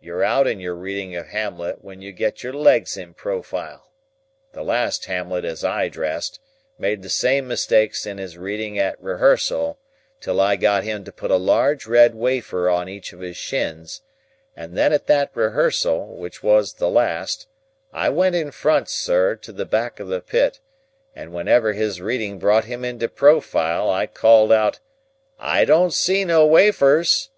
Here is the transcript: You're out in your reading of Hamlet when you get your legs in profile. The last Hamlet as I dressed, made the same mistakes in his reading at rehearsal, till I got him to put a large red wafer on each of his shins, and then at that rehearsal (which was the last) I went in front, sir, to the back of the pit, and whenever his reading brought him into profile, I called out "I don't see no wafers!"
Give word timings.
You're 0.00 0.22
out 0.22 0.46
in 0.46 0.60
your 0.60 0.76
reading 0.76 1.16
of 1.16 1.26
Hamlet 1.26 1.82
when 1.82 2.00
you 2.00 2.12
get 2.12 2.44
your 2.44 2.52
legs 2.52 2.96
in 2.96 3.14
profile. 3.14 3.90
The 4.52 4.62
last 4.62 5.06
Hamlet 5.06 5.44
as 5.44 5.64
I 5.64 5.88
dressed, 5.88 6.38
made 6.78 7.02
the 7.02 7.08
same 7.08 7.48
mistakes 7.48 8.06
in 8.06 8.18
his 8.18 8.38
reading 8.38 8.78
at 8.78 8.94
rehearsal, 9.02 9.80
till 10.20 10.40
I 10.40 10.54
got 10.54 10.84
him 10.84 11.02
to 11.02 11.10
put 11.10 11.32
a 11.32 11.36
large 11.36 11.84
red 11.84 12.14
wafer 12.14 12.70
on 12.70 12.88
each 12.88 13.12
of 13.12 13.18
his 13.18 13.36
shins, 13.36 14.02
and 14.54 14.78
then 14.78 14.92
at 14.92 15.08
that 15.08 15.32
rehearsal 15.34 16.14
(which 16.16 16.44
was 16.44 16.74
the 16.74 16.88
last) 16.88 17.48
I 17.92 18.08
went 18.08 18.36
in 18.36 18.52
front, 18.52 18.88
sir, 18.88 19.34
to 19.34 19.50
the 19.50 19.66
back 19.66 19.98
of 19.98 20.06
the 20.06 20.20
pit, 20.20 20.60
and 21.12 21.32
whenever 21.34 21.72
his 21.72 22.00
reading 22.00 22.38
brought 22.38 22.66
him 22.66 22.84
into 22.84 23.08
profile, 23.08 23.90
I 23.90 24.06
called 24.06 24.52
out 24.52 24.78
"I 25.40 25.64
don't 25.64 25.92
see 25.92 26.24
no 26.24 26.46
wafers!" 26.46 27.30